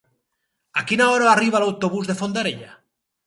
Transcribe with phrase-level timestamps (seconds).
[0.81, 2.73] A quina hora arriba l'autobús de Fondarella?